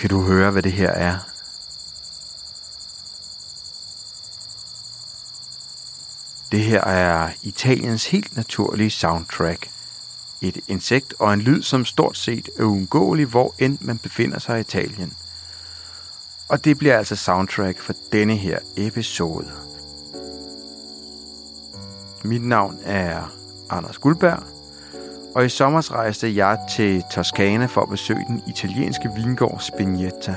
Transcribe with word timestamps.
Kan 0.00 0.10
du 0.10 0.22
høre, 0.22 0.50
hvad 0.50 0.62
det 0.62 0.72
her 0.72 0.90
er? 0.90 1.18
Det 6.52 6.60
her 6.60 6.84
er 6.84 7.30
Italiens 7.42 8.06
helt 8.06 8.36
naturlige 8.36 8.90
soundtrack. 8.90 9.70
Et 10.40 10.58
insekt 10.68 11.14
og 11.18 11.34
en 11.34 11.40
lyd, 11.40 11.62
som 11.62 11.84
stort 11.84 12.16
set 12.16 12.48
er 12.58 12.62
uundgåelig, 12.62 13.26
hvor 13.26 13.54
end 13.58 13.78
man 13.80 13.98
befinder 13.98 14.38
sig 14.38 14.58
i 14.58 14.60
Italien. 14.60 15.12
Og 16.48 16.64
det 16.64 16.78
bliver 16.78 16.98
altså 16.98 17.16
soundtrack 17.16 17.80
for 17.80 17.94
denne 18.12 18.36
her 18.36 18.58
episode. 18.76 19.50
Mit 22.24 22.42
navn 22.42 22.78
er 22.84 23.32
Anders 23.70 23.98
Guldberg, 23.98 24.59
og 25.34 25.44
i 25.44 25.48
sommer 25.48 25.92
rejste 25.94 26.36
jeg 26.36 26.58
til 26.70 27.02
Toskana 27.10 27.66
for 27.66 27.80
at 27.80 27.88
besøge 27.88 28.24
den 28.28 28.42
italienske 28.46 29.10
vingård 29.16 29.58
Spinetta. 29.60 30.34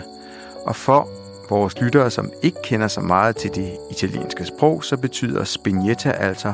Og 0.66 0.76
for 0.76 1.08
vores 1.50 1.82
lyttere, 1.82 2.12
som 2.12 2.32
ikke 2.42 2.58
kender 2.64 2.88
så 2.88 3.02
meget 3.02 3.36
til 3.36 3.56
det 3.56 3.78
italienske 3.92 4.46
sprog, 4.46 4.84
så 4.84 4.98
betyder 4.98 5.44
Spinetta 5.44 6.12
altså 6.12 6.54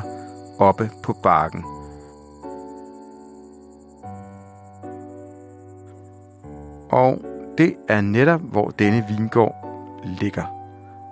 oppe 0.58 0.90
på 1.02 1.12
bakken. 1.12 1.64
Og 6.90 7.18
det 7.58 7.74
er 7.88 8.00
netop, 8.00 8.40
hvor 8.40 8.68
denne 8.68 9.04
vingård 9.08 9.54
ligger. 10.04 10.59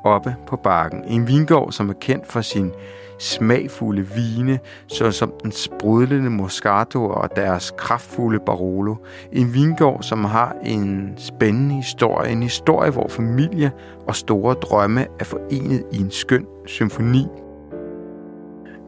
Oppe 0.04 0.36
på 0.46 0.56
bakken. 0.56 1.04
En 1.06 1.28
vingård, 1.28 1.72
som 1.72 1.88
er 1.88 1.94
kendt 2.00 2.26
for 2.26 2.40
sin 2.40 2.72
smagfulde 3.18 4.06
vine, 4.06 4.58
såsom 4.86 5.32
den 5.42 5.52
sprudlende 5.52 6.30
Moscato 6.30 7.04
og 7.06 7.36
deres 7.36 7.74
kraftfulde 7.78 8.38
Barolo. 8.46 8.94
En 9.32 9.54
vingård, 9.54 10.02
som 10.02 10.24
har 10.24 10.56
en 10.64 11.14
spændende 11.16 11.74
historie. 11.74 12.32
En 12.32 12.42
historie, 12.42 12.90
hvor 12.90 13.08
familie 13.08 13.70
og 14.06 14.16
store 14.16 14.54
drømme 14.54 15.06
er 15.20 15.24
forenet 15.24 15.84
i 15.92 16.00
en 16.00 16.10
skøn 16.10 16.46
symfoni. 16.66 17.26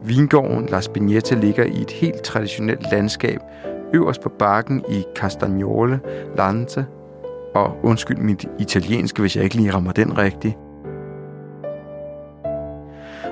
Vingården 0.03 0.65
La 0.65 0.81
Spinetta 0.81 1.35
ligger 1.35 1.63
i 1.63 1.81
et 1.81 1.91
helt 1.91 2.21
traditionelt 2.21 2.91
landskab, 2.91 3.39
øverst 3.93 4.21
på 4.21 4.29
bakken 4.29 4.83
i 4.89 5.03
Castagnole 5.15 5.99
Lante, 6.37 6.85
og 7.55 7.77
undskyld 7.83 8.17
mit 8.17 8.45
italienske, 8.59 9.19
hvis 9.19 9.35
jeg 9.35 9.43
ikke 9.43 9.55
lige 9.55 9.73
rammer 9.73 9.91
den 9.91 10.17
rigtigt. 10.17 10.57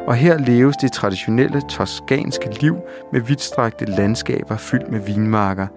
Og 0.09 0.15
her 0.15 0.38
leves 0.38 0.77
det 0.77 0.91
traditionelle 0.91 1.61
toskanske 1.61 2.49
liv 2.61 2.75
med 3.11 3.21
vidtstrakte 3.21 3.85
landskaber 3.85 4.57
fyldt 4.57 4.91
med 4.91 4.99
vinmarker. 4.99 5.67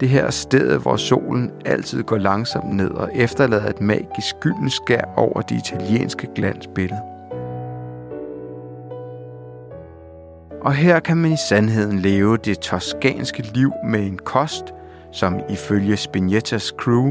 Det 0.00 0.08
her 0.08 0.24
er 0.24 0.30
stedet, 0.30 0.80
hvor 0.80 0.96
solen 0.96 1.52
altid 1.64 2.02
går 2.02 2.18
langsomt 2.18 2.76
ned 2.76 2.90
og 2.90 3.10
efterlader 3.14 3.70
et 3.70 3.80
magisk 3.80 4.36
gylden 4.40 4.70
skær 4.70 5.14
over 5.16 5.40
det 5.40 5.56
italienske 5.56 6.28
glansbilleder. 6.34 7.02
Og 10.62 10.74
her 10.74 11.00
kan 11.00 11.16
man 11.16 11.32
i 11.32 11.36
sandheden 11.48 11.98
leve 11.98 12.36
det 12.36 12.58
toskanske 12.58 13.42
liv 13.42 13.72
med 13.84 14.00
en 14.00 14.18
kost, 14.18 14.64
som 15.12 15.40
ifølge 15.48 15.96
Spinettas 15.96 16.74
crew 16.78 17.10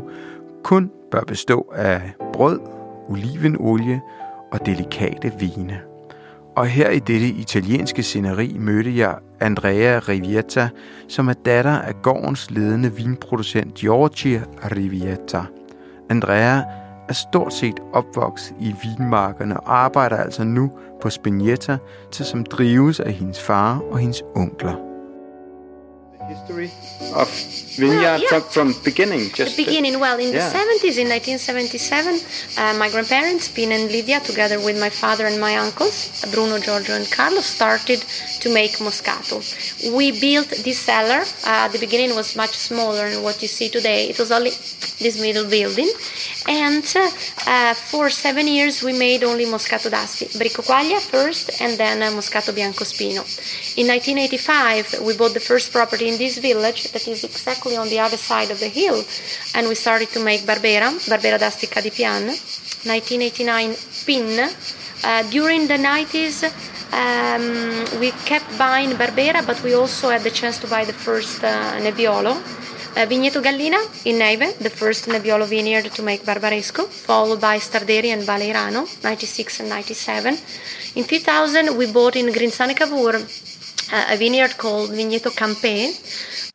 kun 0.63 0.91
bør 1.11 1.21
bestå 1.27 1.73
af 1.75 2.02
brød, 2.33 2.59
olivenolie 3.09 4.02
og 4.51 4.65
delikate 4.65 5.31
vine. 5.39 5.79
Og 6.55 6.67
her 6.67 6.89
i 6.89 6.99
dette 6.99 7.27
italienske 7.27 8.03
sceneri 8.03 8.55
mødte 8.59 8.97
jeg 8.97 9.15
Andrea 9.39 9.99
Rivietta, 9.99 10.69
som 11.07 11.27
er 11.27 11.33
datter 11.33 11.77
af 11.77 12.01
gårdens 12.01 12.52
ledende 12.52 12.95
vinproducent 12.95 13.73
Giorgi 13.73 14.39
Rivietta. 14.75 15.41
Andrea 16.09 16.61
er 17.09 17.13
stort 17.13 17.53
set 17.53 17.80
opvokset 17.93 18.55
i 18.59 18.75
vinmarkerne 18.83 19.59
og 19.59 19.77
arbejder 19.77 20.17
altså 20.17 20.43
nu 20.43 20.71
på 21.02 21.09
Spinetta, 21.09 21.77
til 22.11 22.25
som 22.25 22.43
drives 22.43 22.99
af 22.99 23.11
hendes 23.11 23.43
far 23.43 23.81
og 23.91 23.99
hendes 23.99 24.23
onkler. 24.36 24.86
History 26.27 26.70
of 27.15 27.30
vineyard 27.80 28.02
well, 28.02 28.21
yeah. 28.21 28.27
from, 28.27 28.73
from 28.73 28.83
beginning? 28.83 29.30
Just 29.33 29.55
the 29.55 29.64
beginning. 29.64 29.99
Well, 29.99 30.20
in 30.20 30.33
yeah. 30.33 30.49
the 30.49 30.58
70s, 30.58 30.98
in 30.99 31.08
1977, 31.10 32.20
uh, 32.58 32.77
my 32.77 32.89
grandparents, 32.89 33.48
Pina 33.48 33.76
and 33.76 33.92
Lydia, 33.92 34.20
together 34.20 34.60
with 34.60 34.80
my 34.80 34.89
father 34.89 35.26
and 35.26 35.39
my 35.39 35.58
uncles, 35.58 36.23
Bruno, 36.33 36.60
Giorgio, 36.60 36.95
and 36.95 37.10
Carlo, 37.10 37.42
started 37.42 37.99
to 38.42 38.54
make 38.54 38.73
Moscato. 38.80 39.37
We 39.95 40.20
built 40.20 40.49
this 40.49 40.80
cellar. 40.80 41.23
Uh, 41.45 41.67
the 41.70 41.80
beginning 41.80 42.16
was 42.16 42.36
much 42.36 42.55
smaller 42.55 43.10
than 43.10 43.23
what 43.23 43.42
you 43.42 43.48
see 43.48 43.70
today. 43.70 44.10
It 44.10 44.20
was 44.20 44.32
only 44.32 44.52
this 44.99 45.20
middle 45.21 45.49
building. 45.49 45.89
And 46.47 46.85
uh, 47.45 47.73
for 47.73 48.09
seven 48.09 48.47
years, 48.47 48.81
we 48.81 48.93
made 48.93 49.23
only 49.23 49.45
Moscato 49.45 49.89
d'Asti. 49.89 50.27
Bricco 50.37 50.61
Quaglia 50.63 51.02
first, 51.02 51.61
and 51.61 51.77
then 51.77 52.02
uh, 52.02 52.15
Moscato 52.15 52.53
Biancospino. 52.53 53.21
In 53.75 53.87
1985, 53.87 55.02
we 55.02 55.17
bought 55.17 55.33
the 55.33 55.41
first 55.41 55.73
property 55.73 56.07
in 56.07 56.17
this 56.17 56.37
village 56.37 56.91
that 56.93 57.05
is 57.05 57.25
exactly 57.25 57.75
on 57.75 57.89
the 57.89 57.99
other 57.99 58.15
side 58.15 58.49
of 58.49 58.61
the 58.61 58.69
hill, 58.69 59.03
and 59.55 59.67
we 59.67 59.75
started 59.75 60.07
to 60.09 60.23
make 60.23 60.41
Barbera, 60.41 60.89
Barbera 61.09 61.37
d'Asti 61.37 61.67
Ca' 61.67 61.81
di 61.81 61.89
Pian, 61.89 62.27
1989 62.27 63.75
Pin. 64.05 64.49
Uh, 65.03 65.23
during 65.30 65.67
the 65.67 65.77
90s, 65.77 66.47
um, 66.93 67.99
we 67.99 68.11
kept 68.25 68.57
buying 68.57 68.91
Barbera, 68.91 69.45
but 69.45 69.61
we 69.63 69.73
also 69.73 70.09
had 70.09 70.23
the 70.23 70.31
chance 70.31 70.57
to 70.59 70.67
buy 70.67 70.86
the 70.86 70.93
first 70.93 71.43
uh, 71.43 71.77
Nebbiolo. 71.81 72.41
Uh, 72.97 73.05
Vigneto 73.05 73.41
Gallina 73.41 73.77
in 74.05 74.17
Neve, 74.17 74.58
the 74.58 74.71
first 74.71 75.08
Nebbiolo 75.08 75.45
vineyard 75.45 75.93
to 75.93 76.02
make 76.02 76.25
Barbaresco, 76.25 76.87
followed 76.87 77.39
by 77.39 77.59
Starderi 77.59 78.11
and 78.11 78.23
Valerano, 78.23 78.87
96 78.87 79.59
and 79.59 79.69
97. 79.69 80.35
In 80.95 81.03
2000, 81.03 81.77
we 81.77 81.86
bought 81.93 82.15
in 82.15 82.33
Grinzane 82.33 82.75
Cavour 82.75 83.15
uh, 83.17 84.13
a 84.13 84.17
vineyard 84.17 84.57
called 84.57 84.89
Vigneto 84.89 85.30
Campe. 85.30 85.93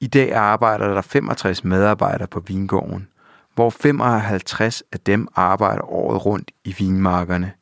I 0.01 0.07
dag 0.07 0.33
arbejder 0.33 0.95
der 0.95 1.03
65 1.03 1.65
medarbejdere 1.65 2.29
på 2.29 2.41
vingården, 2.41 3.09
hvor 3.55 3.71
55 3.71 4.83
af 4.93 5.01
dem 5.01 5.29
arbejder 5.35 5.93
året 5.93 6.27
rundt 6.27 6.51
i 6.65 6.75
vinmarkerne. 6.79 7.53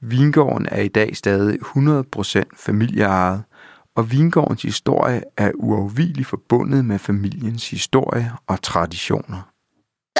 Vingården 0.00 0.66
er 0.70 0.80
i 0.80 0.88
dag 0.88 1.16
stadig 1.16 1.58
100% 1.76 2.42
familieejet, 2.56 3.42
og 3.96 4.10
vingårdens 4.10 4.62
historie 4.62 5.22
er 5.36 5.50
uafvigeligt 5.54 6.28
forbundet 6.28 6.84
med 6.84 6.98
familiens 6.98 7.70
historie 7.70 8.32
og 8.46 8.62
traditioner. 8.62 9.42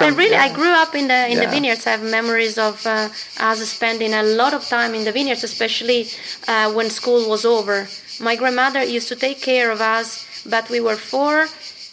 I 0.01 0.11
really, 0.11 0.35
I 0.35 0.49
grew 0.55 0.75
up 0.83 0.95
in 0.95 1.09
the 1.09 1.31
in 1.31 1.37
yeah. 1.37 1.47
the 1.47 1.55
vineyards. 1.57 1.87
I 1.87 1.91
have 1.91 2.03
memories 2.03 2.59
of 2.59 2.87
uh, 2.87 3.51
us 3.51 3.69
spending 3.69 4.13
a 4.15 4.23
lot 4.23 4.53
of 4.53 4.63
time 4.65 4.93
in 4.95 5.05
the 5.05 5.13
vineyards, 5.13 5.45
especially 5.45 6.01
uh, 6.49 6.69
when 6.77 6.91
school 6.91 7.29
was 7.29 7.45
over. 7.45 7.87
My 8.21 8.37
grandmother 8.37 8.83
used 8.83 9.09
to 9.09 9.17
take 9.27 9.41
care 9.41 9.71
of 9.71 9.81
us, 9.81 10.27
but 10.45 10.69
we 10.69 10.81
were 10.81 10.97
four 10.97 11.47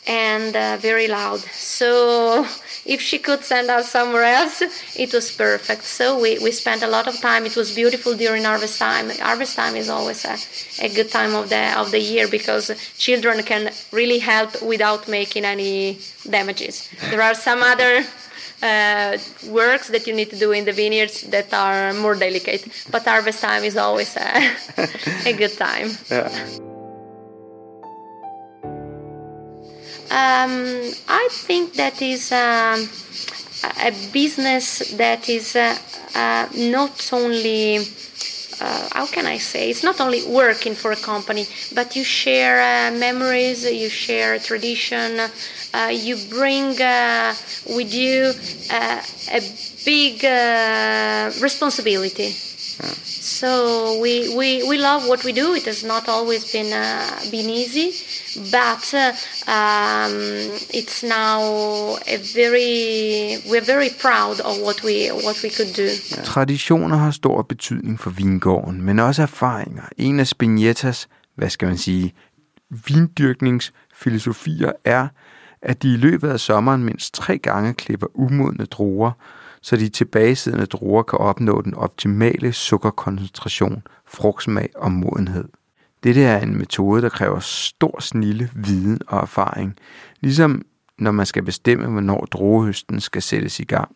and 0.08 0.56
uh, 0.56 0.78
very 0.78 1.08
loud. 1.08 1.40
So 1.54 2.46
if 2.86 3.02
she 3.02 3.20
could 3.20 3.44
send 3.44 3.70
us 3.70 3.92
somewhere 3.92 4.24
else, 4.24 4.62
it 4.96 5.14
was 5.14 5.32
perfect. 5.32 5.84
So 5.84 6.20
we, 6.20 6.40
we 6.40 6.52
spent 6.52 6.84
a 6.84 6.88
lot 6.88 7.08
of 7.08 7.20
time. 7.20 7.46
It 7.46 7.56
was 7.56 7.76
beautiful 7.76 8.16
during 8.16 8.44
harvest 8.44 8.80
time. 8.80 9.10
Harvest 9.10 9.56
time 9.56 9.76
is 9.76 9.90
always 9.90 10.26
a, 10.26 10.38
a 10.84 10.90
good 10.90 11.10
time 11.12 11.36
of 11.36 11.50
the 11.50 11.78
of 11.78 11.92
the 11.92 12.00
year 12.00 12.28
because 12.28 12.72
children 12.98 13.44
can 13.44 13.72
really 13.92 14.20
help 14.20 14.62
without 14.62 15.08
making 15.08 15.46
any 15.46 16.00
damages. 16.30 16.90
There 17.10 17.22
are 17.22 17.36
some 17.36 17.62
other 17.62 18.04
uh, 18.62 19.18
works 19.48 19.88
that 19.90 20.08
you 20.08 20.14
need 20.14 20.30
to 20.30 20.38
do 20.38 20.52
in 20.52 20.66
the 20.66 20.74
vineyards 20.74 21.22
that 21.30 21.54
are 21.54 21.94
more 21.94 22.16
delicate. 22.16 22.68
But 22.92 23.04
harvest 23.06 23.42
time 23.42 23.64
is 23.64 23.78
always 23.78 24.16
a, 24.18 24.56
a 25.26 25.34
good 25.34 25.58
time. 25.58 25.90
Yeah. 26.10 26.71
Um, 30.12 30.92
I 31.08 31.30
think 31.32 31.76
that 31.76 32.02
is 32.02 32.34
um, 32.34 32.90
a 33.82 33.92
business 34.12 34.92
that 34.98 35.30
is 35.30 35.56
uh, 35.56 35.78
uh, 36.14 36.48
not 36.58 37.10
only 37.14 37.78
uh, 37.78 38.90
how 38.92 39.06
can 39.06 39.26
I 39.26 39.38
say? 39.38 39.70
It's 39.70 39.84
not 39.84 40.02
only 40.02 40.22
working 40.28 40.76
for 40.76 40.92
a 40.92 40.98
company, 40.98 41.46
but 41.74 41.96
you 41.96 42.04
share 42.04 42.60
uh, 42.60 42.92
memories, 42.98 43.64
you 43.64 43.88
share 43.88 44.38
tradition, 44.38 45.18
uh, 45.74 45.88
you 45.88 46.18
bring 46.30 46.80
uh, 46.82 47.34
with 47.70 47.94
you 47.94 48.34
a 48.70 49.42
big 49.86 50.22
responsibility. 51.42 52.36
So 52.84 54.02
we, 54.02 54.36
we, 54.38 54.64
we 54.70 54.78
love 54.78 55.08
what 55.08 55.24
we 55.26 55.32
do. 55.32 55.54
It 55.54 55.66
has 55.66 55.84
not 55.84 56.08
always 56.08 56.52
been 56.52 56.74
uh, 56.74 57.32
been 57.32 57.50
easy, 57.50 57.90
but 58.52 58.94
uh, 58.94 59.12
um, 59.48 60.14
it's 60.80 61.04
now 61.04 61.40
a 62.08 62.18
very 62.36 63.38
we're 63.50 63.66
very 63.66 63.90
proud 64.02 64.40
of 64.40 64.56
what 64.66 64.84
we 64.84 65.10
what 65.10 65.38
we 65.44 65.50
could 65.50 65.74
do. 65.76 65.90
Traditioner 66.24 66.98
har 66.98 67.12
stor 67.12 67.42
betydning 67.42 68.00
for 68.00 68.10
vingården, 68.10 68.82
men 68.82 69.00
også 69.00 69.22
erfaringer. 69.22 69.84
En 69.98 70.20
af 70.20 70.28
Spinettas, 70.28 71.08
hvad 71.36 71.50
skal 71.50 71.68
man 71.68 71.78
sige, 71.78 72.14
vindyrkningsfilosofier 72.88 74.72
er, 74.86 75.08
at 75.62 75.84
de 75.84 75.94
i 75.94 75.98
løbet 75.98 76.30
af 76.30 76.40
sommeren 76.40 76.84
mindst 76.84 77.14
tre 77.14 77.38
gange 77.38 77.74
klipper 77.74 78.08
umodne 78.14 78.66
druer, 78.66 79.12
så 79.62 79.76
de 79.76 79.90
tilbagesiddende 79.90 80.66
druer 80.66 81.04
kan 81.04 81.20
opnå 81.20 81.62
den 81.62 81.74
optimale 81.74 82.54
sukkerkoncentration, 82.54 83.84
frugtsmag 84.08 84.70
og 84.76 84.92
modenhed. 84.92 85.46
Dette 86.04 86.22
er 86.22 86.40
en 86.40 86.58
metode, 86.58 87.02
der 87.02 87.10
kræver 87.10 87.40
stor 87.40 88.02
snille, 88.02 88.50
viden 88.56 89.00
og 89.08 89.22
erfaring, 89.22 89.78
ligesom 90.22 90.66
når 90.98 91.12
man 91.12 91.26
skal 91.26 91.44
bestemme, 91.44 91.88
hvornår 91.88 92.28
druehøsten 92.32 93.00
skal 93.00 93.22
sættes 93.22 93.60
i 93.60 93.64
gang. 93.64 93.96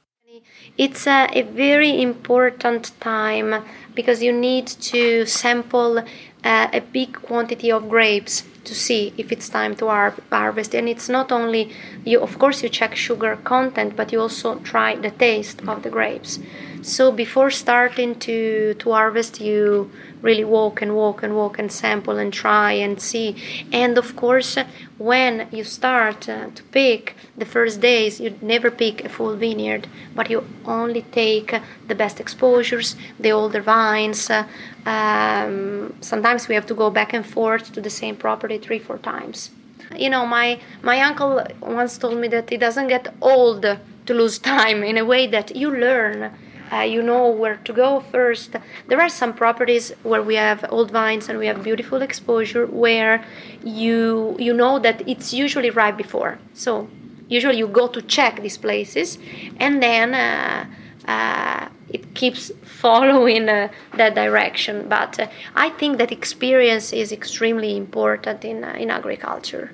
It's 0.82 1.08
a, 1.08 1.40
a 1.40 1.42
very 1.56 2.02
important 2.02 2.94
time 3.02 3.62
because 3.96 4.26
you 4.26 4.40
need 4.40 4.66
to 4.66 5.26
sample 5.26 6.04
a, 6.44 6.78
a 6.78 6.80
big 6.94 7.08
quantity 7.28 7.72
of 7.72 7.82
grapes 7.84 8.46
to 8.66 8.76
see 8.76 9.14
if 9.18 9.32
it's 9.32 9.50
time 9.50 9.76
to 9.76 9.88
har- 9.88 10.16
harvest. 10.32 10.76
And 10.76 10.90
it's 10.90 11.10
not 11.10 11.32
only 11.32 11.72
you 12.04 12.20
of 12.20 12.38
course 12.40 12.64
you 12.64 12.70
check 12.70 12.96
sugar 12.96 13.38
content 13.44 13.96
but 13.96 14.12
you 14.12 14.20
also 14.20 14.56
try 14.60 14.96
the 14.96 15.12
taste 15.12 15.62
of 15.68 15.84
the 15.84 15.90
grapes 15.90 16.40
so 16.86 17.12
before 17.12 17.50
starting 17.50 18.14
to 18.20 18.76
to 18.76 18.92
harvest 18.92 19.42
you 19.42 19.90
really 20.22 20.44
walk 20.44 20.82
and 20.82 20.96
walk 20.96 21.24
and 21.24 21.36
walk 21.36 21.58
and 21.60 21.72
sample 21.72 22.18
and 22.18 22.32
try 22.34 22.72
and 22.72 23.02
see. 23.02 23.36
And 23.72 23.98
of 23.98 24.16
course, 24.16 24.58
when 24.98 25.48
you 25.52 25.64
start 25.64 26.28
uh, 26.28 26.50
to 26.58 26.64
pick 26.72 27.16
the 27.38 27.46
first 27.46 27.80
days, 27.80 28.20
you 28.20 28.38
never 28.42 28.70
pick 28.72 29.06
a 29.06 29.10
full 29.10 29.36
vineyard, 29.36 29.88
but 30.16 30.30
you 30.30 30.44
only 30.66 31.04
take 31.22 31.54
the 31.88 31.96
best 31.96 32.20
exposures, 32.20 32.96
the 33.20 33.32
older 33.32 33.62
vines. 33.62 34.30
Uh, 34.30 34.46
um, 34.86 35.94
sometimes 36.02 36.48
we 36.48 36.56
have 36.56 36.66
to 36.68 36.76
go 36.76 36.90
back 36.90 37.14
and 37.14 37.26
forth 37.26 37.72
to 37.74 37.82
the 37.82 37.90
same 37.90 38.16
property 38.16 38.58
three, 38.58 38.80
four 38.80 38.98
times. 38.98 39.52
You 39.96 40.10
know, 40.10 40.26
my 40.26 40.60
my 40.82 41.00
uncle 41.02 41.46
once 41.62 41.98
told 41.98 42.18
me 42.18 42.28
that 42.30 42.52
it 42.52 42.60
doesn't 42.60 42.88
get 42.88 43.14
old 43.22 43.62
to 43.62 44.14
lose 44.14 44.38
time 44.56 44.84
in 44.84 44.98
a 44.98 45.06
way 45.06 45.28
that 45.28 45.56
you 45.56 45.70
learn 45.72 46.32
uh, 46.72 46.78
you 46.82 47.02
know 47.02 47.30
where 47.30 47.58
to 47.58 47.74
go 47.74 48.00
first. 48.00 48.56
There 48.88 49.02
are 49.02 49.10
some 49.10 49.34
properties 49.34 49.92
where 50.04 50.22
we 50.22 50.36
have 50.36 50.66
old 50.70 50.92
vines 50.92 51.30
and 51.30 51.38
we 51.38 51.48
have 51.48 51.64
beautiful 51.64 52.02
exposure 52.02 52.66
where 52.66 53.24
you 53.64 54.36
you 54.40 54.54
know 54.54 54.80
that 54.80 55.08
it's 55.08 55.34
usually 55.34 55.70
right 55.70 55.96
before. 55.96 56.40
So 56.54 56.88
usually 57.28 57.58
you 57.58 57.68
go 57.68 57.88
to 57.88 58.02
check 58.02 58.42
these 58.42 58.58
places 58.58 59.18
and 59.58 59.82
then 59.82 60.14
uh, 60.14 60.66
uh, 61.08 61.70
it 61.90 62.14
keeps 62.16 62.52
following 62.64 63.50
uh, 63.50 63.70
that 63.98 64.16
direction. 64.16 64.88
But 64.90 65.20
uh, 65.20 65.28
I 65.56 65.70
think 65.70 65.98
that 65.98 66.12
experience 66.12 66.94
is 66.94 67.12
extremely 67.12 67.78
important 67.78 68.44
in, 68.46 68.64
uh, 68.64 68.74
in 68.78 68.90
agriculture. 68.90 69.72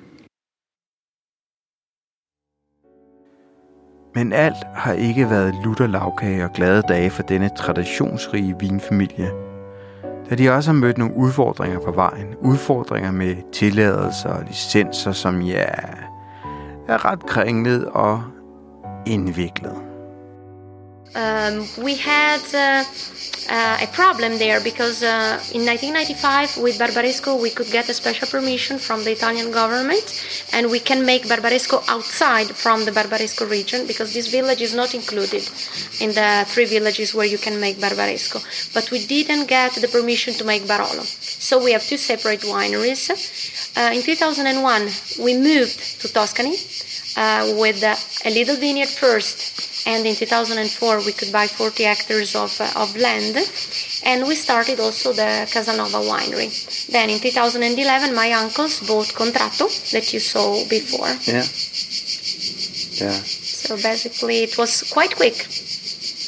Men 4.14 4.32
alt 4.32 4.56
har 4.74 4.92
ikke 4.92 5.30
været 5.30 5.54
lutter 5.64 5.86
lavkage 5.86 6.44
og 6.44 6.52
glade 6.52 6.82
dage 6.82 7.10
for 7.10 7.22
denne 7.22 7.50
traditionsrige 7.56 8.54
vinfamilie. 8.60 9.30
Da 10.30 10.34
de 10.34 10.50
også 10.50 10.72
har 10.72 10.78
mødt 10.78 10.98
nogle 10.98 11.16
udfordringer 11.16 11.78
på 11.78 11.92
vejen, 11.92 12.34
udfordringer 12.40 13.10
med 13.10 13.36
tilladelser 13.52 14.28
og 14.28 14.44
licenser, 14.46 15.12
som 15.12 15.40
ja, 15.42 15.64
er 16.88 17.04
ret 17.04 17.26
kringlet 17.26 17.84
og 17.84 18.22
indviklet. 19.06 19.91
Um, 21.14 21.66
we 21.78 21.96
had 21.96 22.42
uh, 22.54 22.84
uh, 23.50 23.78
a 23.82 23.86
problem 23.88 24.38
there 24.38 24.60
because 24.60 25.02
uh, 25.02 25.40
in 25.52 25.66
1995 25.66 26.58
with 26.58 26.78
Barbaresco 26.78 27.40
we 27.40 27.50
could 27.50 27.70
get 27.70 27.88
a 27.88 27.94
special 27.94 28.28
permission 28.28 28.78
from 28.78 29.04
the 29.04 29.12
Italian 29.12 29.50
government 29.50 30.06
and 30.52 30.70
we 30.70 30.78
can 30.78 31.04
make 31.04 31.24
Barbaresco 31.24 31.82
outside 31.88 32.46
from 32.46 32.84
the 32.84 32.90
Barbaresco 32.90 33.48
region 33.50 33.86
because 33.86 34.14
this 34.14 34.28
village 34.28 34.62
is 34.62 34.74
not 34.74 34.94
included 34.94 35.42
in 36.00 36.10
the 36.12 36.44
three 36.48 36.66
villages 36.66 37.14
where 37.14 37.26
you 37.26 37.38
can 37.38 37.60
make 37.60 37.76
Barbaresco. 37.76 38.40
But 38.72 38.90
we 38.90 39.04
didn't 39.06 39.46
get 39.46 39.72
the 39.74 39.88
permission 39.88 40.34
to 40.34 40.44
make 40.44 40.62
Barolo. 40.62 41.04
So 41.04 41.62
we 41.62 41.72
have 41.72 41.82
two 41.82 41.98
separate 41.98 42.40
wineries. 42.40 43.10
Uh, 43.76 43.92
in 43.92 44.02
2001 44.02 45.24
we 45.24 45.36
moved 45.36 46.00
to 46.00 46.12
Tuscany 46.12 46.56
uh, 47.16 47.52
with 47.58 47.82
a 47.82 48.30
little 48.30 48.56
vineyard 48.56 48.88
first 48.88 49.71
and 49.86 50.06
in 50.06 50.14
2004 50.14 51.04
we 51.04 51.12
could 51.12 51.32
buy 51.32 51.46
40 51.46 51.84
hectares 51.84 52.34
of, 52.34 52.60
of 52.76 52.96
land 52.96 53.36
and 54.04 54.26
we 54.26 54.34
started 54.34 54.80
also 54.80 55.12
the 55.12 55.48
Casanova 55.52 55.98
winery. 55.98 56.50
Then 56.88 57.10
in 57.10 57.20
2011 57.20 58.14
my 58.14 58.32
uncles 58.32 58.80
bought 58.80 59.14
Contratto 59.14 59.68
that 59.92 60.12
you 60.12 60.20
saw 60.20 60.64
before. 60.68 61.08
Yeah. 61.26 61.46
Yeah. 63.00 63.18
So 63.22 63.76
basically 63.76 64.44
it 64.44 64.58
was 64.58 64.82
quite 64.90 65.14
quick. 65.16 65.46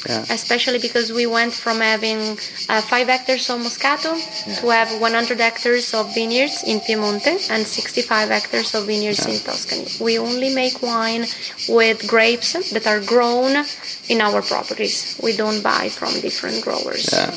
Yeah. 0.07 0.25
Especially 0.29 0.79
because 0.79 1.11
we 1.11 1.25
went 1.25 1.53
from 1.53 1.79
having 1.79 2.37
uh, 2.69 2.81
five 2.81 3.07
hectares 3.07 3.49
of 3.49 3.59
Moscato 3.59 4.13
Yeah. 4.47 4.55
to 4.61 4.69
have 4.69 5.01
100 5.01 5.39
hectares 5.39 5.93
of 5.93 6.13
vineyards 6.13 6.63
in 6.63 6.79
Piemonte 6.79 7.49
and 7.49 7.65
65 7.65 8.29
hectares 8.29 8.73
of 8.75 8.85
vineyards 8.85 9.25
in 9.25 9.39
Tuscany. 9.39 9.87
We 9.99 10.19
only 10.19 10.53
make 10.53 10.81
wine 10.81 11.25
with 11.69 12.07
grapes 12.07 12.53
that 12.71 12.85
are 12.87 13.01
grown 13.01 13.65
in 14.09 14.21
our 14.21 14.41
properties. 14.41 15.19
We 15.23 15.35
don't 15.35 15.61
buy 15.63 15.89
from 15.89 16.11
different 16.21 16.63
growers. 16.63 17.09
Yeah. 17.11 17.33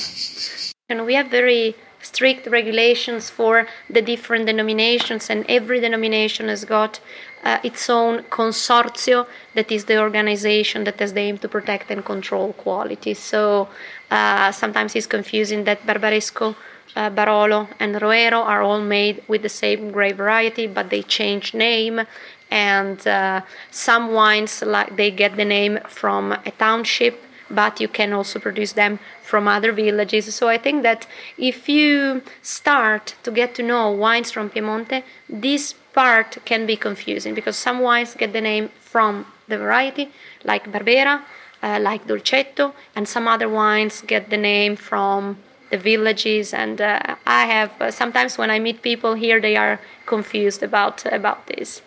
And 0.90 1.06
we 1.06 1.14
have 1.14 1.28
very 1.30 1.74
strict 2.00 2.46
regulations 2.46 3.28
for 3.28 3.66
the 3.90 4.00
different 4.00 4.46
denominations, 4.46 5.28
and 5.28 5.44
every 5.48 5.80
denomination 5.80 6.48
has 6.48 6.64
got 6.64 7.00
uh, 7.44 7.58
its 7.62 7.88
own 7.88 8.22
consortio, 8.24 9.26
that 9.54 9.70
is 9.70 9.84
the 9.84 10.00
organization 10.00 10.84
that 10.84 10.98
has 11.00 11.12
the 11.12 11.20
aim 11.20 11.38
to 11.38 11.48
protect 11.48 11.90
and 11.90 12.04
control 12.04 12.52
quality. 12.52 13.14
So 13.14 13.68
uh, 14.10 14.52
sometimes 14.52 14.94
it's 14.96 15.06
confusing 15.06 15.64
that 15.64 15.86
Barbaresco, 15.86 16.54
uh, 16.96 17.10
Barolo, 17.10 17.68
and 17.78 17.94
Roero 17.96 18.44
are 18.44 18.62
all 18.62 18.80
made 18.80 19.22
with 19.28 19.42
the 19.42 19.48
same 19.48 19.90
grape 19.92 20.16
variety, 20.16 20.66
but 20.66 20.90
they 20.90 21.02
change 21.02 21.54
name. 21.54 22.06
And 22.50 23.06
uh, 23.06 23.42
some 23.70 24.12
wines, 24.12 24.62
like 24.62 24.96
they 24.96 25.10
get 25.10 25.36
the 25.36 25.44
name 25.44 25.80
from 25.86 26.32
a 26.32 26.50
township, 26.58 27.22
but 27.50 27.80
you 27.80 27.88
can 27.88 28.12
also 28.12 28.38
produce 28.38 28.72
them 28.72 28.98
from 29.22 29.46
other 29.48 29.72
villages. 29.72 30.34
So 30.34 30.48
I 30.48 30.58
think 30.58 30.82
that 30.82 31.06
if 31.36 31.68
you 31.68 32.22
start 32.42 33.14
to 33.22 33.30
get 33.30 33.54
to 33.56 33.62
know 33.62 33.90
wines 33.90 34.30
from 34.30 34.50
Piemonte, 34.50 35.02
this 35.28 35.74
part 35.92 36.38
can 36.44 36.66
be 36.66 36.76
confusing 36.76 37.34
because 37.34 37.56
some 37.56 37.80
wines 37.80 38.14
get 38.14 38.32
the 38.32 38.40
name 38.40 38.70
from 38.80 39.26
the 39.48 39.58
variety, 39.58 40.08
like 40.44 40.70
Barbera, 40.70 41.22
uh, 41.62 41.78
like 41.80 42.06
Dolcetto, 42.06 42.72
and 42.94 43.08
some 43.08 43.28
other 43.28 43.48
wines 43.48 44.02
get 44.06 44.30
the 44.30 44.36
name 44.36 44.76
from 44.76 45.36
the 45.70 45.78
villages. 45.78 46.54
And 46.54 46.80
uh, 46.80 47.16
I 47.26 47.46
have 47.46 47.70
uh, 47.80 47.90
sometimes 47.90 48.38
when 48.38 48.50
I 48.50 48.58
meet 48.58 48.82
people 48.82 49.14
here, 49.14 49.40
they 49.40 49.56
are 49.56 49.78
confused 50.06 50.62
about 50.62 51.04
about 51.12 51.46
this. 51.46 51.82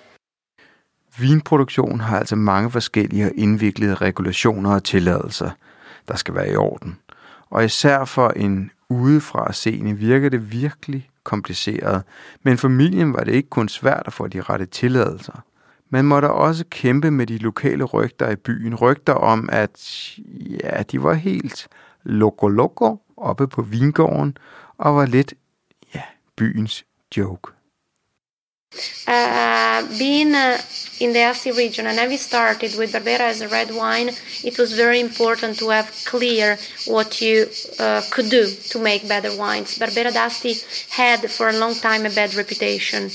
Vinproduktion 1.17 1.99
har 1.99 2.19
altså 2.19 2.35
mange 2.35 2.71
forskellige 2.71 3.25
og 3.25 3.31
indviklede 3.35 3.93
regulationer 3.93 4.73
og 4.73 4.83
tilladelser, 4.83 5.49
der 6.07 6.15
skal 6.15 6.35
være 6.35 6.51
i 6.51 6.55
orden. 6.55 6.99
Og 7.49 7.65
især 7.65 8.05
for 8.05 8.29
en 8.29 8.71
udefra 8.91 9.53
seende 9.53 9.97
virker 9.97 10.29
det 10.29 10.51
virkelig 10.51 11.09
kompliceret, 11.23 12.03
men 12.43 12.57
familien 12.57 13.13
var 13.13 13.23
det 13.23 13.33
ikke 13.33 13.49
kun 13.49 13.69
svært 13.69 14.03
at 14.05 14.13
få 14.13 14.27
de 14.27 14.41
rette 14.41 14.65
tilladelser. 14.65 15.43
Man 15.89 16.05
måtte 16.05 16.31
også 16.31 16.65
kæmpe 16.69 17.11
med 17.11 17.27
de 17.27 17.37
lokale 17.37 17.83
rygter 17.83 18.29
i 18.29 18.35
byen. 18.35 18.75
Rygter 18.75 19.13
om, 19.13 19.49
at 19.51 20.11
ja, 20.63 20.83
de 20.83 21.03
var 21.03 21.13
helt 21.13 21.67
loco-loco 22.03 23.01
oppe 23.17 23.47
på 23.47 23.61
vingården 23.61 24.37
og 24.77 24.95
var 24.95 25.05
lidt 25.05 25.33
ja, 25.95 26.01
byens 26.35 26.85
joke. 27.17 27.51
Uh, 29.05 29.85
being 29.97 30.33
uh, 30.33 30.57
in 31.01 31.11
the 31.11 31.19
Asti 31.19 31.51
region, 31.51 31.87
and 31.87 32.09
we 32.09 32.15
started 32.15 32.73
with 32.77 32.93
Barbera 32.93 33.19
as 33.31 33.41
a 33.41 33.47
red 33.49 33.75
wine, 33.75 34.11
it 34.43 34.57
was 34.57 34.71
very 34.71 35.01
important 35.01 35.57
to 35.57 35.69
have 35.69 35.91
clear 36.05 36.57
what 36.85 37.19
you 37.19 37.47
uh, 37.79 38.01
could 38.11 38.29
do 38.29 38.45
to 38.69 38.79
make 38.79 39.07
better 39.07 39.35
wines. 39.35 39.77
Barbera 39.77 40.13
d'Asti 40.13 40.53
had 40.91 41.29
for 41.29 41.49
a 41.49 41.57
long 41.57 41.73
time 41.73 42.05
a 42.05 42.09
bad 42.09 42.33
reputation. 42.35 43.09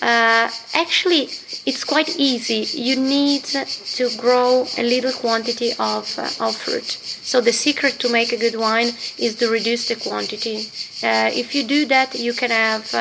Uh, 0.00 0.48
actually, 0.74 1.22
it's 1.66 1.84
quite 1.84 2.16
easy. 2.16 2.60
You 2.78 2.96
need 2.96 3.44
to 3.44 4.10
grow 4.16 4.66
a 4.78 4.82
little 4.82 5.12
quantity 5.12 5.72
of, 5.78 6.18
uh, 6.18 6.46
of 6.46 6.54
fruit. 6.54 6.90
So 7.30 7.40
the 7.40 7.52
secret 7.52 7.98
to 8.00 8.08
make 8.08 8.32
a 8.32 8.36
good 8.36 8.58
wine 8.58 8.92
is 9.18 9.34
to 9.36 9.48
reduce 9.48 9.88
the 9.88 9.96
quantity. 9.96 10.58
Uh, 11.02 11.30
if 11.34 11.54
you 11.54 11.64
do 11.64 11.84
that, 11.86 12.14
you 12.14 12.32
can 12.32 12.50
have 12.50 12.94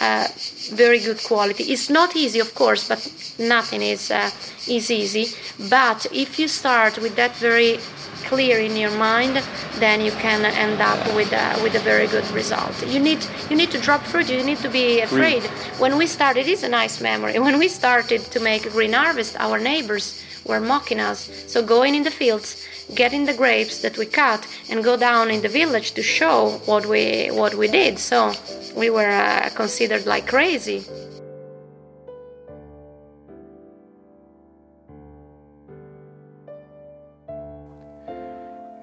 uh, 0.00 0.06
uh, 0.06 0.28
very 0.74 0.98
good 0.98 1.22
quality. 1.22 1.64
It's 1.64 1.90
not 1.90 2.16
easy, 2.16 2.40
of 2.40 2.54
course, 2.54 2.88
but 2.88 3.00
nothing 3.38 3.82
is 3.82 4.10
uh, 4.10 4.30
is 4.68 4.90
easy. 4.90 5.26
But 5.68 6.06
if 6.12 6.38
you 6.38 6.48
start 6.48 6.98
with 6.98 7.16
that 7.16 7.36
very 7.36 7.78
clear 8.24 8.58
in 8.58 8.76
your 8.76 8.90
mind, 8.98 9.42
then 9.78 10.00
you 10.00 10.10
can 10.12 10.44
end 10.44 10.80
up 10.80 11.00
with 11.14 11.32
a, 11.32 11.62
with 11.62 11.74
a 11.76 11.78
very 11.80 12.08
good 12.08 12.28
result. 12.32 12.74
You 12.86 13.00
need 13.00 13.24
you 13.50 13.56
need 13.56 13.70
to 13.70 13.78
drop 13.78 14.02
fruit. 14.02 14.28
You 14.30 14.42
need 14.42 14.58
to 14.58 14.68
be 14.68 15.00
afraid. 15.00 15.42
When 15.78 15.96
we 15.98 16.06
started, 16.06 16.46
it's 16.46 16.62
a 16.62 16.68
nice 16.68 17.00
memory. 17.00 17.38
When 17.46 17.58
we 17.58 17.68
started 17.68 18.20
to 18.32 18.40
make 18.40 18.62
green 18.72 18.92
harvest, 18.92 19.36
our 19.38 19.58
neighbors 19.58 20.22
were 20.44 20.60
mocking 20.60 21.00
us. 21.00 21.30
So 21.46 21.62
going 21.62 21.94
in 21.94 22.02
the 22.02 22.10
fields, 22.10 22.48
getting 22.94 23.26
the 23.26 23.36
grapes 23.36 23.80
that 23.80 23.98
we 23.98 24.04
cut, 24.04 24.46
and 24.70 24.84
go 24.84 24.96
down 24.96 25.30
in 25.30 25.40
the 25.40 25.48
village 25.48 25.92
to 25.92 26.02
show 26.02 26.60
what 26.66 26.86
we 26.86 27.28
what 27.32 27.54
we 27.54 27.66
did. 27.66 27.98
So 27.98 28.32
we 28.76 28.90
were 28.90 29.10
uh, 29.10 29.48
considered 29.56 30.06
like 30.06 30.26
crazy. 30.26 30.80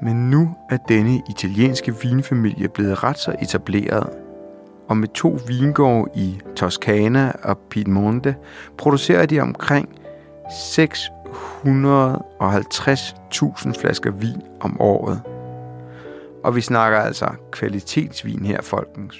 Men 0.01 0.15
nu 0.15 0.55
er 0.71 0.77
denne 0.77 1.21
italienske 1.29 1.95
vinfamilie 2.01 2.69
blevet 2.69 3.03
ret 3.03 3.19
så 3.19 3.35
etableret, 3.41 4.09
og 4.89 4.97
med 4.97 5.07
to 5.07 5.37
vingårde 5.47 6.11
i 6.15 6.39
Toscana 6.55 7.31
og 7.43 7.57
Piemonte 7.57 8.35
producerer 8.77 9.25
de 9.25 9.39
omkring 9.39 9.89
650.000 11.33 13.81
flasker 13.81 14.11
vin 14.11 14.41
om 14.61 14.81
året. 14.81 15.21
Og 16.43 16.55
vi 16.55 16.61
snakker 16.61 16.99
altså 16.99 17.27
kvalitetsvin 17.51 18.45
her, 18.45 18.61
folkens. 18.61 19.15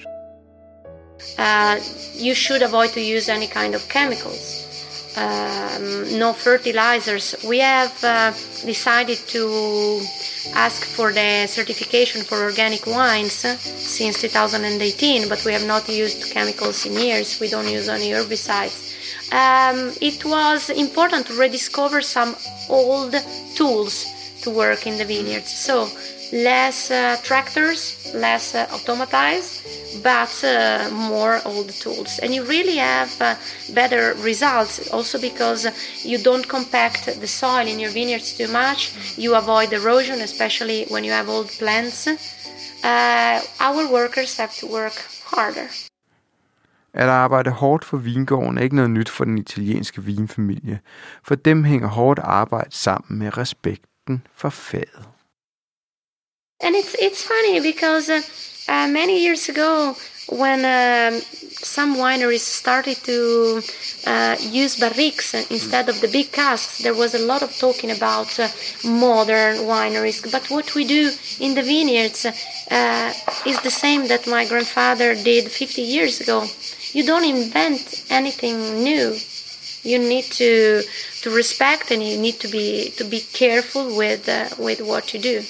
Uh, 1.39 1.75
you 2.25 2.35
should 2.35 2.61
avoid 2.61 2.89
to 2.89 2.99
use 2.99 3.29
any 3.29 3.47
kind 3.47 3.75
of 3.75 3.81
chemicals. 3.81 4.63
Um, 5.15 6.17
no 6.17 6.33
fertilizers. 6.33 7.35
We 7.47 7.59
have 7.59 7.91
uh, 8.03 8.31
decided 8.65 9.17
to 9.27 10.01
ask 10.55 10.85
for 10.85 11.11
the 11.11 11.47
certification 11.47 12.23
for 12.23 12.43
organic 12.43 12.87
wines 12.87 13.45
since 13.77 14.21
2018, 14.21 15.29
but 15.29 15.45
we 15.45 15.53
have 15.53 15.67
not 15.67 15.87
used 15.87 16.33
chemicals 16.33 16.85
in 16.85 16.93
years. 16.93 17.39
We 17.39 17.47
don't 17.47 17.69
use 17.69 17.89
any 17.89 18.09
herbicides. 18.09 18.92
Um, 19.31 19.93
it 20.01 20.23
was 20.25 20.69
important 20.69 21.27
to 21.27 21.33
rediscover 21.33 22.01
some 22.01 22.35
old 22.69 23.15
tools 23.55 24.05
to 24.41 24.49
work 24.49 24.85
in 24.85 24.97
the 24.97 25.05
vineyards. 25.05 25.51
So, 25.51 25.87
less 26.33 26.89
uh, 26.89 27.17
tractors, 27.23 28.11
less 28.13 28.55
uh, 28.55 28.65
automatized, 28.67 29.61
but 30.01 30.33
uh, 30.43 30.89
more 30.91 31.39
old 31.45 31.69
tools. 31.69 32.19
And 32.19 32.33
you 32.33 32.43
really 32.43 32.77
have 32.77 33.21
uh, 33.21 33.35
better 33.73 34.15
results 34.19 34.91
also 34.91 35.19
because 35.19 35.67
you 36.03 36.17
don't 36.17 36.47
compact 36.47 37.05
the 37.05 37.27
soil 37.27 37.67
in 37.67 37.79
your 37.79 37.91
vineyards 37.91 38.33
too 38.33 38.47
much. 38.47 38.93
You 39.17 39.35
avoid 39.35 39.71
erosion, 39.73 40.21
especially 40.21 40.85
when 40.89 41.03
you 41.03 41.11
have 41.11 41.29
old 41.29 41.49
plants. 41.49 42.07
Uh, 42.83 43.41
our 43.59 43.87
workers 43.91 44.37
have 44.37 44.53
to 44.55 44.67
work 44.67 44.95
harder. 45.25 45.69
At 46.93 47.09
arbejde 47.09 47.49
hårdt 47.49 47.85
for 47.85 47.97
vingården 47.97 48.57
er 48.57 48.61
ikke 48.61 48.75
noget 48.75 48.91
nyt 48.91 49.09
for 49.09 49.23
den 49.23 49.37
italienske 49.37 50.03
vinfamilie. 50.03 50.79
For 51.23 51.35
dem 51.35 51.63
hænger 51.63 51.87
hårdt 51.87 52.19
arbejde 52.23 52.75
sammen 52.75 53.19
med 53.19 53.37
respekten 53.37 54.27
for 54.35 54.49
faget. 54.49 55.03
And 56.63 56.75
it's 56.75 56.95
it's 57.07 57.23
funny 57.27 57.59
because 57.71 58.09
uh, 58.09 58.21
uh, 58.69 58.87
many 58.89 59.17
years 59.25 59.49
ago, 59.49 59.95
when 60.29 60.59
um, 60.65 61.21
some 61.63 61.97
wineries 61.97 62.45
started 62.61 62.97
to 63.03 63.61
uh, 64.07 64.35
use 64.63 64.77
barriques 64.77 65.33
instead 65.51 65.89
of 65.89 65.99
the 65.99 66.07
big 66.07 66.31
casks, 66.31 66.77
there 66.77 66.93
was 66.93 67.13
a 67.13 67.25
lot 67.31 67.41
of 67.41 67.51
talking 67.59 67.91
about 67.91 68.39
uh, 68.39 68.47
modern 68.83 69.55
wineries. 69.75 70.21
But 70.31 70.49
what 70.49 70.73
we 70.75 70.85
do 70.85 71.11
in 71.39 71.55
the 71.55 71.63
vineyards 71.63 72.25
uh, 72.25 73.13
is 73.45 73.59
the 73.61 73.71
same 73.83 74.07
that 74.07 74.27
my 74.27 74.45
grandfather 74.45 75.15
did 75.15 75.51
50 75.51 75.81
years 75.81 76.21
ago. 76.21 76.45
You 76.95 77.03
don't 77.03 77.25
invent 77.25 78.05
anything 78.09 78.57
new. 78.83 79.05
You 79.83 79.97
need 79.99 80.27
to 80.41 80.51
to 81.23 81.29
respect 81.35 81.91
and 81.91 82.01
you 82.03 82.17
need 82.21 82.37
to 82.39 82.47
be 82.47 82.91
to 82.97 83.03
be 83.03 83.21
careful 83.33 83.83
with 83.97 84.23
uh, 84.29 84.63
with 84.65 84.79
what 84.81 85.13
you 85.13 85.19
do. 85.21 85.41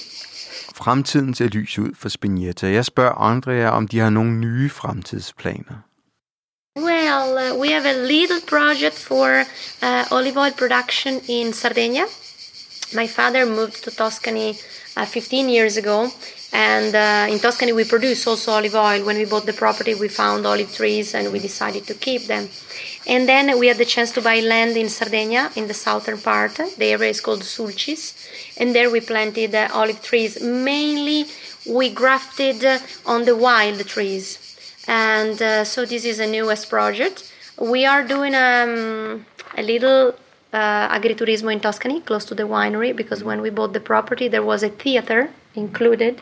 Fremtiden 0.75 1.33
ser 1.33 1.47
lys 1.47 1.79
ud 1.79 1.91
for 1.95 2.09
Spinetta. 2.09 2.67
Jeg 2.67 2.85
spørger 2.85 3.11
Andrea, 3.11 3.69
om 3.69 3.87
de 3.87 3.99
har 3.99 4.09
nogle 4.09 4.31
nye 4.31 4.69
fremtidsplaner. 4.69 5.75
Well, 6.75 7.37
uh, 7.37 7.59
we 7.61 7.71
have 7.71 7.85
a 7.85 7.97
little 8.05 8.41
project 8.47 8.95
for 8.95 9.43
uh, 9.83 10.03
olive 10.11 10.37
oil 10.37 10.53
production 10.57 11.21
in 11.29 11.53
Sardinia. 11.53 12.03
My 12.91 13.07
father 13.07 13.45
moved 13.45 13.83
to 13.85 13.91
Tuscany 13.91 14.57
uh, 14.95 15.05
15 15.05 15.49
years 15.49 15.77
ago, 15.77 16.11
and 16.51 16.93
uh, 16.93 17.33
in 17.33 17.39
Tuscany 17.39 17.73
we 17.73 17.83
produce 17.83 18.27
also 18.27 18.51
olive 18.51 18.75
oil. 18.75 19.03
When 19.03 19.17
we 19.17 19.25
bought 19.25 19.47
the 19.47 19.53
property, 19.53 19.95
we 19.95 20.07
found 20.07 20.45
olive 20.45 20.71
trees 20.75 21.15
and 21.15 21.31
we 21.31 21.39
decided 21.39 21.87
to 21.87 21.95
keep 21.95 22.23
them. 22.23 22.49
And 23.07 23.27
then 23.27 23.57
we 23.57 23.67
had 23.67 23.77
the 23.77 23.85
chance 23.85 24.11
to 24.11 24.21
buy 24.21 24.39
land 24.39 24.77
in 24.77 24.89
Sardinia, 24.89 25.51
in 25.55 25.67
the 25.67 25.73
southern 25.73 26.19
part. 26.19 26.55
The 26.55 26.85
area 26.85 27.09
is 27.09 27.21
called 27.21 27.41
Sulcis, 27.41 28.13
and 28.57 28.75
there 28.75 28.91
we 28.91 29.01
planted 29.01 29.55
uh, 29.55 29.69
olive 29.73 30.01
trees. 30.03 30.41
Mainly, 30.41 31.25
we 31.67 31.89
grafted 31.89 32.63
uh, 32.63 32.79
on 33.05 33.25
the 33.25 33.35
wild 33.35 33.79
trees, 33.87 34.55
and 34.87 35.41
uh, 35.41 35.63
so 35.63 35.85
this 35.85 36.05
is 36.05 36.19
a 36.19 36.27
newest 36.27 36.69
project. 36.69 37.31
We 37.59 37.85
are 37.85 38.03
doing 38.03 38.35
um, 38.35 39.25
a 39.57 39.63
little 39.63 40.15
uh, 40.53 40.89
agriturismo 40.89 41.51
in 41.51 41.59
Tuscany, 41.59 42.01
close 42.01 42.25
to 42.25 42.35
the 42.35 42.43
winery, 42.43 42.95
because 42.95 43.23
when 43.23 43.41
we 43.41 43.49
bought 43.49 43.73
the 43.73 43.79
property, 43.79 44.27
there 44.27 44.43
was 44.43 44.63
a 44.63 44.69
theater 44.69 45.29
included. 45.55 46.21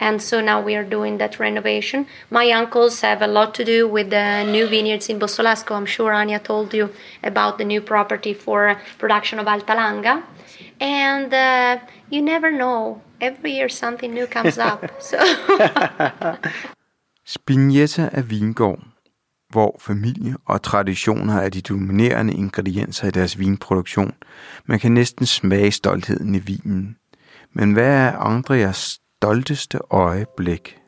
And 0.00 0.20
so 0.20 0.40
now 0.40 0.60
we 0.60 0.74
are 0.74 0.82
doing 0.82 1.18
that 1.18 1.38
renovation. 1.38 2.06
My 2.30 2.50
uncles 2.50 3.00
have 3.02 3.22
a 3.22 3.28
lot 3.28 3.54
to 3.54 3.64
do 3.64 3.86
with 3.86 4.10
the 4.10 4.42
new 4.42 4.66
vineyards 4.66 5.08
in 5.08 5.18
Bossolasco. 5.20 5.76
I'm 5.76 5.86
sure 5.86 6.12
Anya 6.12 6.40
told 6.40 6.74
you 6.74 6.90
about 7.22 7.58
the 7.58 7.64
new 7.64 7.80
property 7.80 8.34
for 8.34 8.80
production 8.98 9.38
of 9.38 9.46
Alta 9.46 9.74
Langa. 9.74 10.24
And 10.80 11.32
uh, 11.32 11.78
you 12.10 12.22
never 12.22 12.50
know. 12.50 13.02
Every 13.20 13.52
year 13.52 13.68
something 13.68 14.12
new 14.12 14.26
comes 14.26 14.58
up. 14.58 14.90
so 15.00 15.18
Spinetta 17.24 18.10
er 18.12 18.24
vingård, 18.26 18.78
hvor 19.54 19.76
familie 19.80 20.36
og 20.44 20.62
traditioner 20.62 21.34
er 21.34 21.48
de 21.48 21.60
dominerende 21.60 22.34
ingredienser 22.34 23.08
i 23.08 23.10
deres 23.10 23.38
vinproduktion. 23.38 24.14
Man 24.66 24.80
kan 24.80 24.92
næsten 24.92 25.26
smage 25.26 25.70
stoltheden 25.70 26.34
i 26.34 26.38
vinen. 26.38 26.96
Men 27.52 27.72
hvad 27.72 27.88
er 27.88 28.12
Andreas 28.12 29.00
stolteste 29.16 29.78
øjeblik? 29.90 30.78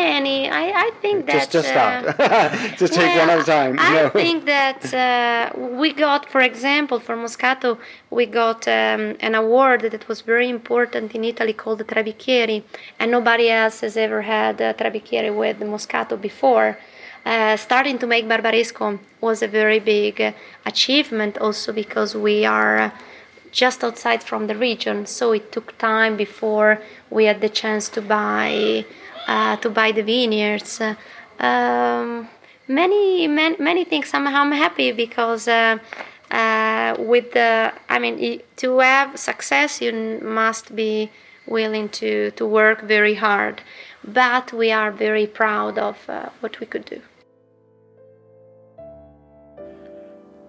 Many. 0.00 0.38
I, 0.62 0.64
I 0.86 0.88
think 1.02 1.26
that 1.26 1.34
just 1.38 1.52
just 1.56 1.68
start. 1.68 2.02
uh, 2.20 2.76
just 2.82 2.92
take 3.00 3.12
one 3.22 3.30
at 3.34 3.40
a 3.40 3.44
time. 3.56 3.74
I 3.78 3.88
No. 3.96 4.08
think 4.20 4.38
that 4.56 4.82
uh, 4.94 5.58
we 5.82 5.88
got, 6.06 6.22
for 6.34 6.42
example, 6.50 6.98
for 7.06 7.14
Moscato, 7.24 7.70
we 8.18 8.24
got 8.42 8.60
um, 8.68 9.02
an 9.28 9.34
award 9.42 9.80
that 9.92 10.02
was 10.10 10.18
very 10.32 10.48
important 10.58 11.06
in 11.16 11.22
Italy 11.32 11.54
called 11.62 11.78
the 11.82 11.84
Tre 11.92 12.02
Bicchieri, 12.08 12.58
and 12.98 13.06
nobody 13.18 13.46
else 13.60 13.76
has 13.84 13.96
ever 14.06 14.20
had 14.36 14.54
a 14.60 14.72
Tre 14.78 14.90
Bicchieri 14.96 15.32
with 15.42 15.56
Moscato 15.74 16.14
before. 16.30 16.68
Uh, 17.24 17.56
starting 17.56 17.96
to 18.02 18.06
make 18.06 18.24
Barbaresco 18.32 18.86
was 19.20 19.38
a 19.42 19.48
very 19.60 19.80
big 19.80 20.14
achievement, 20.64 21.32
also 21.46 21.72
because 21.72 22.10
we 22.28 22.36
are 22.44 22.92
just 23.62 23.82
outside 23.82 24.22
from 24.30 24.42
the 24.50 24.54
region, 24.68 25.06
so 25.06 25.24
it 25.32 25.50
took 25.54 25.68
time 25.78 26.16
before 26.16 26.70
we 27.16 27.22
had 27.30 27.40
the 27.40 27.48
chance 27.48 27.88
to 27.96 28.00
buy 28.02 28.84
to 29.26 29.70
buy 29.70 29.92
the 29.92 30.02
vineyards. 30.02 30.80
Uh, 30.80 30.94
um, 31.38 32.28
many, 32.68 33.26
many, 33.26 33.56
many 33.58 33.84
things. 33.84 34.10
I'm, 34.14 34.26
I'm 34.26 34.52
happy 34.52 34.92
because 34.92 35.48
uh, 35.48 35.78
uh, 36.30 36.96
with 36.98 37.32
the, 37.32 37.72
I 37.88 37.98
mean, 37.98 38.40
to 38.56 38.78
have 38.78 39.18
success, 39.18 39.80
you 39.80 40.20
must 40.22 40.74
be 40.74 41.10
willing 41.46 41.88
to 41.88 42.32
to 42.32 42.44
work 42.44 42.82
very 42.82 43.14
hard. 43.14 43.62
But 44.02 44.52
we 44.52 44.72
are 44.72 44.90
very 44.90 45.26
proud 45.26 45.78
of 45.78 46.08
uh, 46.08 46.30
what 46.40 46.60
we 46.60 46.66
could 46.66 46.84
do. 46.84 47.00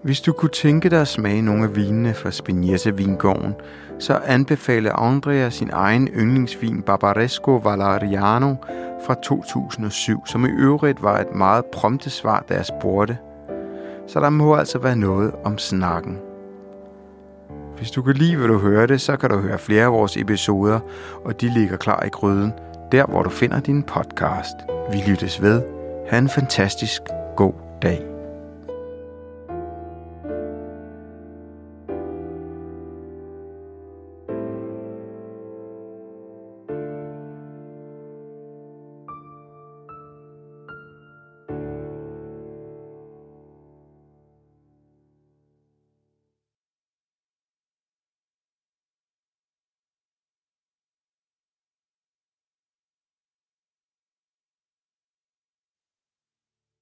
Hvis 0.07 0.21
du 0.21 0.33
kunne 0.33 0.51
tænke 0.51 0.89
dig 0.89 1.01
at 1.01 1.07
smage 1.07 1.41
nogle 1.41 1.63
af 1.63 1.75
vinene 1.75 2.13
fra 2.13 2.31
Spinetta 2.31 2.89
Vingården, 2.89 3.55
så 3.99 4.19
anbefaler 4.25 4.93
Andrea 4.93 5.49
sin 5.49 5.69
egen 5.73 6.07
yndlingsvin 6.07 6.81
Barbaresco 6.81 7.55
Valeriano 7.55 8.55
fra 9.05 9.15
2007, 9.23 10.25
som 10.25 10.45
i 10.45 10.49
øvrigt 10.49 11.03
var 11.03 11.19
et 11.19 11.35
meget 11.35 11.65
prompte 11.65 12.09
svar, 12.09 12.45
da 12.49 12.53
jeg 12.53 12.65
spurgte. 12.65 13.17
Så 14.07 14.19
der 14.19 14.29
må 14.29 14.55
altså 14.55 14.79
være 14.79 14.95
noget 14.95 15.31
om 15.43 15.57
snakken. 15.57 16.17
Hvis 17.77 17.91
du 17.91 18.01
kan 18.01 18.13
lide, 18.13 18.35
hvad 18.35 18.47
du 18.47 18.57
hørte, 18.57 18.99
så 18.99 19.17
kan 19.17 19.29
du 19.29 19.37
høre 19.37 19.57
flere 19.57 19.83
af 19.83 19.91
vores 19.91 20.17
episoder, 20.17 20.79
og 21.25 21.41
de 21.41 21.49
ligger 21.49 21.77
klar 21.77 22.03
i 22.05 22.09
gryden, 22.09 22.53
der 22.91 23.05
hvor 23.05 23.23
du 23.23 23.29
finder 23.29 23.59
din 23.59 23.83
podcast. 23.83 24.55
Vi 24.91 24.97
lyttes 25.07 25.41
ved. 25.41 25.61
Ha' 26.09 26.17
en 26.17 26.29
fantastisk 26.29 27.01
god 27.35 27.53
dag. 27.81 28.06